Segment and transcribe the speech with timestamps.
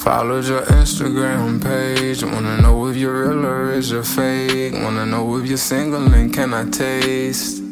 [0.00, 2.24] Followed your Instagram page.
[2.24, 4.72] Wanna know if you're real or is you fake.
[4.72, 7.69] Wanna know if you're single and can I taste.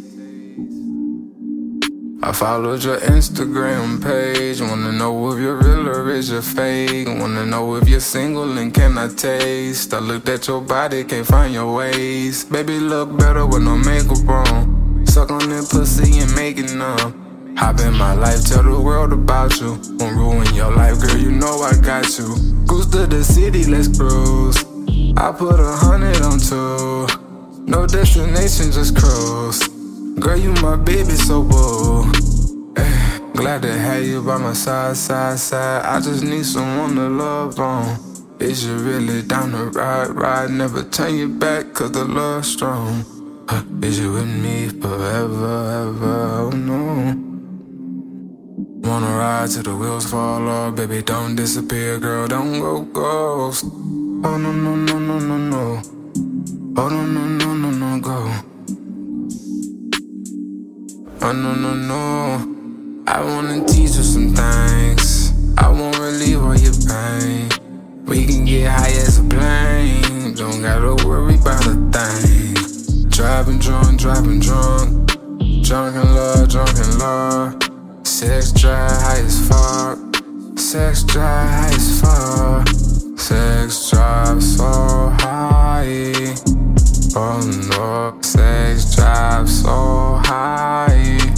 [2.28, 4.60] I followed your Instagram page.
[4.60, 7.08] Wanna know if you're real or is you fake.
[7.08, 9.94] Wanna know if you're single and can I taste.
[9.94, 12.52] I looked at your body, can't find your waist.
[12.52, 15.06] Baby, look better with no makeup on.
[15.06, 17.54] Suck on that pussy and make it numb.
[17.56, 19.80] Hop in my life, tell the world about you.
[19.98, 22.36] Won't ruin your life, girl, you know I got you.
[22.66, 24.58] Goose to the city, let's cruise.
[25.16, 27.06] I put a hundred on two.
[27.64, 29.77] No destination, just cruise.
[30.20, 32.10] Girl, you my baby, so boo.
[32.76, 35.86] Eh, glad to have you by my side, side, side.
[35.86, 37.96] I just need someone to love on.
[38.40, 40.50] Is you really down to ride, ride?
[40.50, 43.04] Never turn your back, cause the love's strong.
[43.80, 46.16] Is you with me forever, ever?
[46.40, 47.14] Oh no.
[48.88, 53.64] Wanna ride till the wheels fall off, baby, don't disappear, girl, don't go ghost.
[53.64, 55.82] Oh no no no no no no.
[56.76, 58.57] Oh no no no no no go.
[61.28, 63.04] Oh no no no.
[63.06, 65.34] I wanna teach you some things.
[65.58, 67.50] I won't relieve all your pain.
[68.06, 70.32] We can get high as a plane.
[70.32, 73.10] Don't gotta worry about a thing.
[73.10, 75.06] Driving drunk, driving drunk.
[75.64, 77.62] Drunk in love, drunk in love.
[78.06, 79.98] Sex drive high as fuck.
[80.58, 82.68] Sex drive high as fuck.
[83.18, 84.64] Sex drive so
[85.20, 86.34] high.
[87.14, 91.37] Oh no, sex always drive so high.